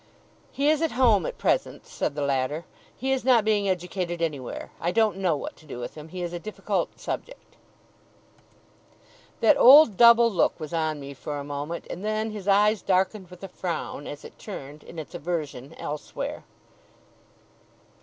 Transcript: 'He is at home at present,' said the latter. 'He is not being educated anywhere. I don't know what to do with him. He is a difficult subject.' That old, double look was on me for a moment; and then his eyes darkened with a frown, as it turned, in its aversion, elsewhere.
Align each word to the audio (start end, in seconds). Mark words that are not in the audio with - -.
'He 0.51 0.67
is 0.67 0.81
at 0.81 0.93
home 0.93 1.27
at 1.27 1.37
present,' 1.37 1.85
said 1.85 2.15
the 2.15 2.23
latter. 2.23 2.65
'He 2.97 3.11
is 3.11 3.23
not 3.23 3.45
being 3.45 3.69
educated 3.69 4.19
anywhere. 4.19 4.71
I 4.81 4.91
don't 4.91 5.17
know 5.17 5.37
what 5.37 5.55
to 5.57 5.67
do 5.67 5.77
with 5.79 5.93
him. 5.93 6.07
He 6.07 6.23
is 6.23 6.33
a 6.33 6.39
difficult 6.39 6.99
subject.' 6.99 7.55
That 9.41 9.57
old, 9.57 9.97
double 9.97 10.31
look 10.31 10.59
was 10.59 10.73
on 10.73 10.99
me 10.99 11.13
for 11.13 11.37
a 11.37 11.43
moment; 11.43 11.85
and 11.87 12.03
then 12.03 12.31
his 12.31 12.47
eyes 12.47 12.81
darkened 12.81 13.29
with 13.29 13.43
a 13.43 13.47
frown, 13.47 14.07
as 14.07 14.25
it 14.25 14.39
turned, 14.39 14.83
in 14.83 14.97
its 14.97 15.13
aversion, 15.13 15.75
elsewhere. 15.77 16.45